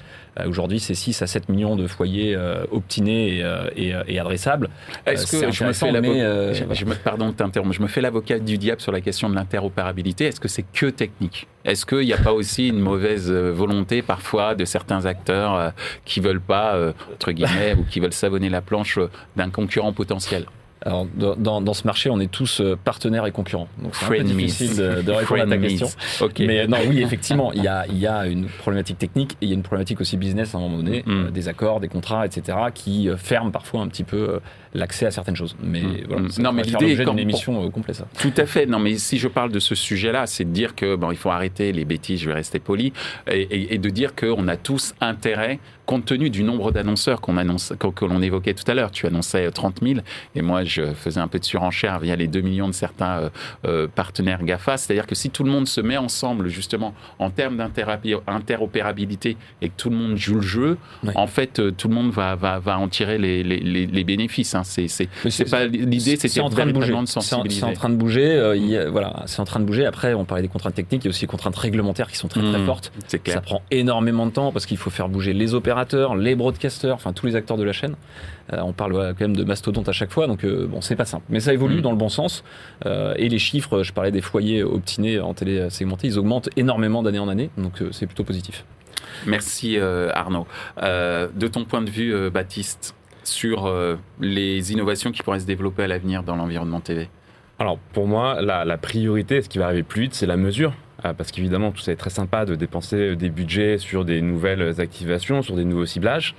[0.46, 2.36] aujourd'hui c'est 6 à 7 millions de foyers
[2.70, 3.38] optinés
[3.76, 4.68] et, et, et adressables.
[5.06, 6.20] est-ce que je me fais mais,
[6.54, 9.28] je- je me- pardon de t'interrompre, je me fais l'avocat du diable sur la question
[9.28, 10.26] de l'interopérabilité.
[10.26, 11.46] Est-ce que c'est que technique?
[11.64, 15.72] Est-ce qu'il n'y a pas aussi une mauvaise volonté parfois de certains acteurs
[16.04, 16.78] qui veulent pas
[17.12, 18.98] entre guillemets ou qui veulent savonner la planche
[19.36, 20.44] d'un concurrent potentiel?
[20.82, 23.68] Alors, dans, dans- ce marché, on est tous euh, partenaires et concurrents.
[23.82, 25.88] Donc, c'est un peu difficile de, de répondre à ta question.
[26.22, 26.38] Ok.
[26.40, 29.48] Mais non, oui, effectivement, il y a, il y a une problématique technique et il
[29.48, 31.10] y a une problématique aussi business à un moment donné, Mm.
[31.26, 34.38] euh, des accords, des contrats, etc., qui euh, ferment parfois un petit peu euh,
[34.74, 35.54] l'accès à certaines choses.
[35.62, 35.96] Mais Mm.
[36.08, 36.30] voilà, Mm.
[36.30, 38.06] ça Non, mais l'idée, d'une émission euh, complète, ça.
[38.18, 38.64] Tout à fait.
[38.66, 41.30] Non, mais si je parle de ce sujet-là, c'est de dire que bon, il faut
[41.30, 42.20] arrêter les bêtises.
[42.20, 42.92] Je vais rester poli
[43.30, 45.58] et, et- et de dire qu'on a tous intérêt
[45.90, 49.50] compte tenu du nombre d'annonceurs qu'on annonce, que, l'on évoquait tout à l'heure, tu annonçais
[49.50, 50.00] 30 000
[50.36, 53.30] et moi je faisais un peu de surenchère via les 2 millions de certains
[53.96, 54.76] partenaires GAFA.
[54.76, 59.74] C'est-à-dire que si tout le monde se met ensemble justement en termes d'interopérabilité et que
[59.76, 60.78] tout le monde joue le jeu,
[61.16, 64.54] en fait tout le monde va, va, va en tirer les, les, les bénéfices.
[64.54, 64.62] Hein.
[64.62, 66.94] C'est pas l'idée, c'était en train de bouger.
[67.06, 68.88] C'est en, train de bouger.
[68.92, 69.86] voilà, c'est en train de bouger.
[69.86, 72.28] Après, on parlait des contraintes techniques, il y a aussi des contraintes réglementaires qui sont
[72.28, 72.92] très très mmh, fortes.
[73.26, 75.79] Ça prend énormément de temps parce qu'il faut faire bouger les opérateurs,
[76.16, 77.94] les broadcasters, enfin tous les acteurs de la chaîne.
[78.52, 81.04] Euh, on parle quand même de mastodonte à chaque fois, donc euh, bon, c'est pas
[81.04, 81.24] simple.
[81.28, 81.82] Mais ça évolue mmh.
[81.82, 82.44] dans le bon sens.
[82.86, 87.02] Euh, et les chiffres, je parlais des foyers obtinés en télé segmentée, ils augmentent énormément
[87.02, 88.64] d'année en année, donc c'est plutôt positif.
[89.26, 90.46] Merci Arnaud.
[90.78, 93.72] de ton point de vue, Baptiste, sur
[94.20, 97.08] les innovations qui pourraient se développer à l'avenir dans l'environnement TV
[97.60, 100.72] alors pour moi, la, priorité, ce qui va arriver plus vite, c'est la mesure.
[101.04, 104.80] Euh, parce qu'évidemment, tout ça est très sympa de dépenser des budgets sur des nouvelles
[104.80, 106.34] activations, sur des nouveaux ciblages.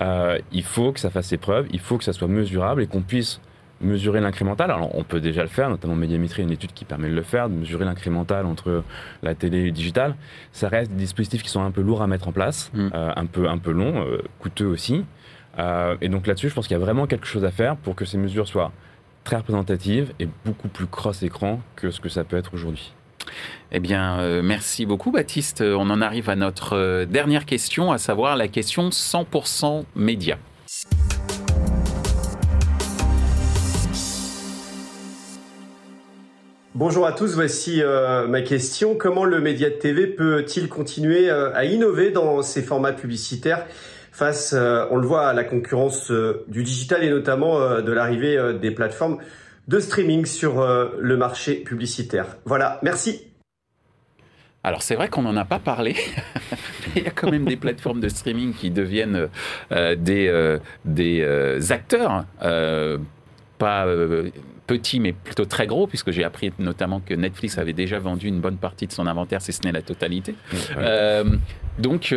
[0.00, 2.86] Euh, il faut que ça fasse ses preuves, il faut que ça soit mesurable et
[2.86, 3.40] qu'on puisse
[3.80, 4.70] mesurer l'incrémental.
[4.70, 7.48] Alors on peut déjà le faire, notamment Médiamétrie, une étude qui permet de le faire,
[7.48, 8.84] de mesurer l'incrémental entre
[9.22, 10.14] la télé et le digital.
[10.52, 12.88] Ça reste des dispositifs qui sont un peu lourds à mettre en place, mm.
[12.94, 14.06] euh, un peu un peu longs,
[14.38, 15.04] coûteux aussi.
[16.00, 18.04] et donc là-dessus, je pense qu'il y a vraiment quelque chose à faire pour que
[18.04, 18.70] ces mesures soient
[19.24, 22.92] très représentative et beaucoup plus cross-écran que ce que ça peut être aujourd'hui.
[23.74, 25.62] Eh bien, euh, merci beaucoup Baptiste.
[25.62, 30.36] On en arrive à notre euh, dernière question, à savoir la question 100% média.
[36.74, 38.94] Bonjour à tous, voici euh, ma question.
[38.94, 43.64] Comment le média de TV peut-il continuer à innover dans ses formats publicitaires
[44.14, 46.12] face, on le voit, à la concurrence
[46.46, 49.16] du digital et notamment de l'arrivée des plateformes
[49.68, 52.36] de streaming sur le marché publicitaire.
[52.44, 53.22] Voilà, merci.
[54.64, 55.96] Alors c'est vrai qu'on n'en a pas parlé,
[56.96, 59.28] il y a quand même des plateformes de streaming qui deviennent
[59.70, 62.24] des, des acteurs,
[63.58, 63.86] pas
[64.68, 68.40] petits mais plutôt très gros, puisque j'ai appris notamment que Netflix avait déjà vendu une
[68.40, 70.36] bonne partie de son inventaire, si ce n'est la totalité.
[71.80, 72.14] donc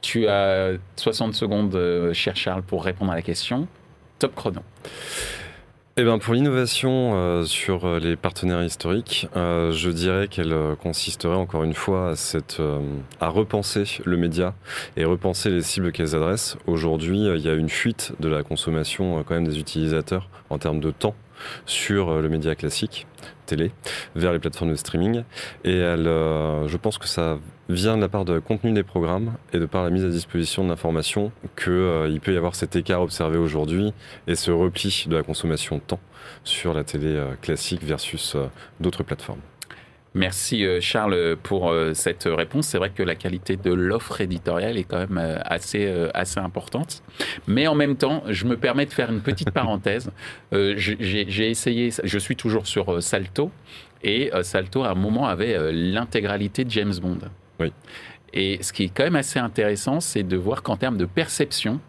[0.00, 3.66] tu as 60 secondes, euh, cher Charles, pour répondre à la question.
[4.18, 4.60] Top chrono.
[5.96, 11.64] Eh ben pour l'innovation euh, sur euh, les partenaires historiques, je dirais qu'elle consisterait encore
[11.64, 12.62] une fois à, cette,
[13.20, 14.54] à repenser le média
[14.96, 16.56] et repenser les cibles qu'elles adressent.
[16.66, 20.80] Aujourd'hui, il y a une fuite de la consommation quand même des utilisateurs en termes
[20.80, 21.14] de temps
[21.66, 23.06] sur le média classique,
[23.46, 23.72] télé,
[24.14, 25.24] vers les plateformes de streaming.
[25.64, 27.38] Et elle, je pense que ça
[27.72, 30.66] vient de la part de contenu des programmes et de par la mise à disposition
[30.66, 33.92] d'informations qu'il euh, peut y avoir cet écart observé aujourd'hui
[34.26, 36.00] et ce repli de la consommation de temps
[36.44, 38.46] sur la télé euh, classique versus euh,
[38.80, 39.40] d'autres plateformes.
[40.12, 42.66] Merci Charles pour cette réponse.
[42.66, 47.04] C'est vrai que la qualité de l'offre éditoriale est quand même assez, assez importante.
[47.46, 50.10] Mais en même temps, je me permets de faire une petite parenthèse.
[50.50, 53.52] J'ai essayé, je suis toujours sur Salto,
[54.02, 57.20] et Salto à un moment avait l'intégralité de James Bond.
[57.60, 57.72] Oui.
[58.32, 61.80] Et ce qui est quand même assez intéressant, c'est de voir qu'en termes de perception,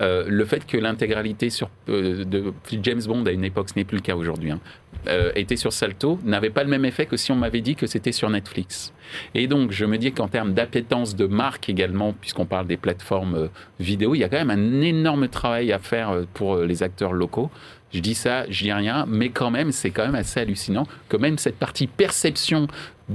[0.00, 1.48] euh, le fait que l'intégralité
[1.88, 4.60] euh, de James Bond à une époque, ce n'est plus le cas aujourd'hui, hein,
[5.08, 7.86] euh, était sur Salto, n'avait pas le même effet que si on m'avait dit que
[7.86, 8.92] c'était sur Netflix.
[9.34, 13.48] Et donc, je me dis qu'en termes d'appétence de marque également, puisqu'on parle des plateformes
[13.80, 17.50] vidéo, il y a quand même un énorme travail à faire pour les acteurs locaux.
[17.92, 21.16] Je dis ça, je dis rien, mais quand même, c'est quand même assez hallucinant que
[21.16, 22.68] même cette partie perception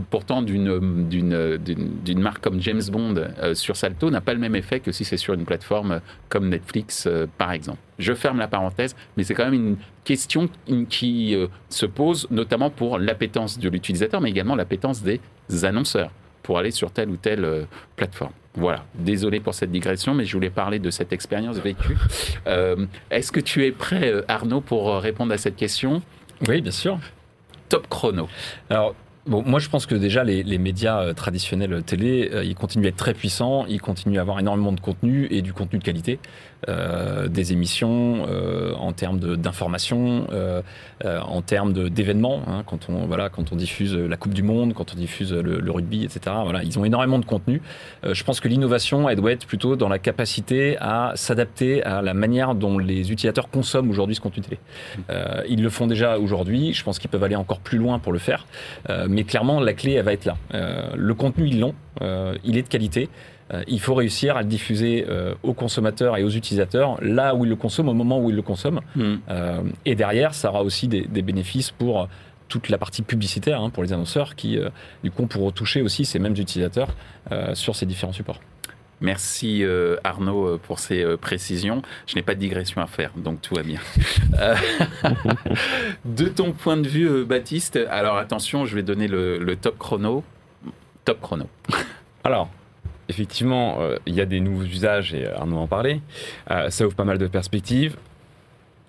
[0.10, 4.92] pourtant d'une marque comme James Bond euh, sur Salto n'a pas le même effet que
[4.92, 7.78] si c'est sur une plateforme comme Netflix, euh, par exemple.
[8.00, 10.50] Je ferme la parenthèse, mais c'est quand même une question
[10.90, 15.20] qui euh, se pose, notamment pour l'appétence de l'utilisateur, mais également l'appétence des
[15.64, 16.12] annonceurs
[16.44, 18.34] pour aller sur telle ou telle plateforme.
[18.56, 21.98] Voilà, désolé pour cette digression, mais je voulais parler de cette expérience vécue.
[23.10, 26.04] Est-ce que tu es prêt, Arnaud, pour répondre à cette question?
[26.48, 27.00] Oui, bien sûr.
[27.70, 28.28] Top chrono.
[28.70, 28.94] Alors,
[29.26, 32.86] Bon, moi, je pense que déjà, les, les médias euh, traditionnels télé, euh, ils continuent
[32.86, 35.84] à être très puissants, ils continuent à avoir énormément de contenu et du contenu de
[35.84, 36.20] qualité.
[36.70, 40.62] Euh, des émissions, euh, en termes d'information, euh,
[41.04, 42.42] en termes d'événements.
[42.48, 45.72] Hein, quand on voilà, quand on diffuse la Coupe du Monde, quand on diffuse le,
[45.72, 46.36] rugby, etc.
[46.44, 47.62] Voilà, ils ont énormément de contenu.
[48.04, 52.14] je pense que l'innovation, elle doit être plutôt dans la capacité à s'adapter à la
[52.14, 54.60] manière dont les utilisateurs consomment aujourd'hui ce contenu télé.
[55.50, 56.74] ils le font déjà aujourd'hui.
[56.74, 58.46] Je pense qu'ils peuvent aller encore plus loin pour le faire.
[59.14, 60.38] Mais clairement, la clé, elle va être là.
[60.96, 61.76] le contenu, ils l'ont.
[62.02, 63.10] il est de qualité.
[63.54, 67.46] Euh, il faut réussir à le diffuser euh, aux consommateurs et aux utilisateurs là où
[67.46, 68.82] ils le consomment, au moment où ils le consomment.
[68.96, 69.16] Hmm.
[69.30, 72.08] Euh, et derrière, ça aura aussi des, bénéfices pour
[72.50, 74.60] toute la partie publicitaire hein, pour les annonceurs qui,
[75.04, 76.90] du coup, pourront toucher aussi ces mêmes utilisateurs
[77.54, 78.42] sur ces différents supports.
[79.04, 79.64] Merci
[80.04, 81.82] Arnaud pour ces précisions.
[82.08, 83.80] Je n'ai pas de digression à faire, donc tout va bien.
[86.06, 90.24] de ton point de vue, Baptiste, alors attention, je vais donner le, top chrono.
[91.06, 91.50] Top chrono.
[92.24, 92.50] Alors,
[93.10, 96.02] effectivement, euh, il y a des nouveaux usages, et Arnaud en parlait.
[96.52, 97.98] Euh, ça ouvre pas mal de perspectives.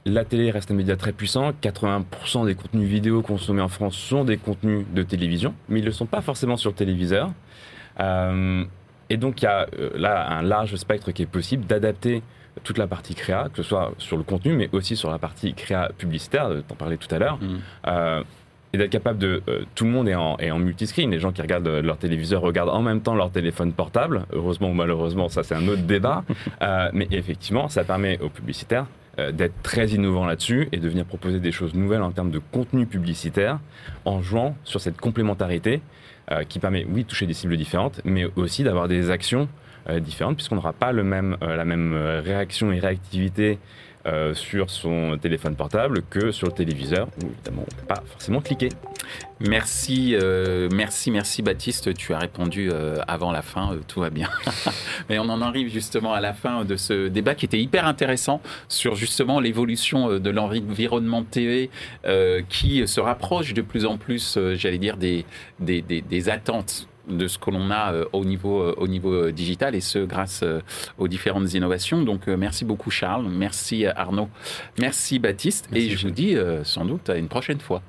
[0.07, 1.53] La télé reste un média très puissant.
[1.63, 5.89] 80% des contenus vidéo consommés en France sont des contenus de télévision, mais ils ne
[5.89, 7.31] le sont pas forcément sur le téléviseur.
[8.01, 8.65] Euh,
[9.15, 12.23] et donc, il y a là un large spectre qui est possible d'adapter
[12.63, 15.55] toute la partie créa, que ce soit sur le contenu, mais aussi sur la partie
[15.55, 17.39] créa publicitaire, t'en parlais tout à l'heure.
[17.41, 18.25] Mmh
[18.75, 19.41] et d'être capable de...
[19.49, 21.09] Euh, tout le monde est en, est en multiscreen.
[21.09, 24.27] Les gens qui regardent euh, leur téléviseur regardent en même temps leur téléphone portable.
[24.33, 26.25] Heureusement ou malheureusement, ça c'est un autre débat.
[26.63, 28.87] Euh, mais effectivement, ça permet aux publicitaires
[29.33, 32.87] d'être très innovants là-dessus et de venir proposer des choses nouvelles en termes de contenu
[32.87, 33.59] publicitaire
[34.05, 35.83] en jouant sur cette complémentarité
[36.49, 39.49] qui permet, oui, de toucher des cibles différentes, mais aussi d'avoir des actions
[40.01, 41.95] différentes puisqu'on n'aura pas le même, la même
[42.25, 43.59] réaction et réactivité
[44.07, 48.03] euh, sur son téléphone portable que sur le téléviseur, où évidemment on ne peut pas
[48.07, 48.69] forcément cliquer.
[49.41, 54.29] Merci, euh, merci, merci Baptiste, tu as répondu euh, avant la fin, tout va bien.
[55.09, 58.43] Mais on en arrive justement à la fin de ce débat qui était hyper intéressant
[58.69, 61.71] sur justement l'évolution de l'environnement TV
[62.49, 65.25] qui se rapproche de plus en plus, j'allais dire, des,
[65.61, 69.33] des, des attentes de ce que l'on a euh, au niveau, euh, au niveau euh,
[69.33, 70.45] digital et ce grâce
[70.99, 72.03] aux différentes innovations.
[72.03, 74.29] Donc merci beaucoup Charles, merci Arnaud,
[74.79, 77.83] merci Baptiste et je vous dis sans doute à une prochaine fois.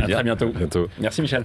[0.00, 0.48] À très bientôt.
[0.48, 0.88] bientôt.
[0.98, 1.44] Merci Michel.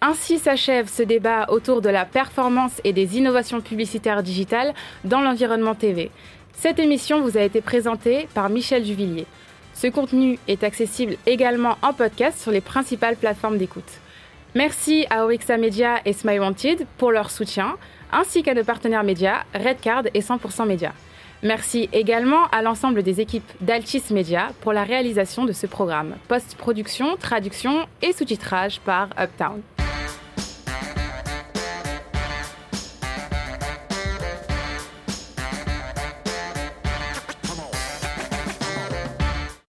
[0.00, 4.74] Ainsi s'achève ce débat autour de la performance et des innovations publicitaires digitales
[5.04, 6.10] dans l'environnement TV.
[6.52, 9.26] Cette émission vous a été présentée par Michel Juvillier.
[9.76, 14.00] Ce contenu est accessible également en podcast sur les principales plateformes d'écoute.
[14.54, 17.76] Merci à Orixa Media et Smile Wanted pour leur soutien,
[18.10, 20.94] ainsi qu'à nos partenaires médias Redcard et 100% Média.
[21.42, 27.16] Merci également à l'ensemble des équipes d'Altis Media pour la réalisation de ce programme, post-production,
[27.16, 29.60] traduction et sous-titrage par Uptown.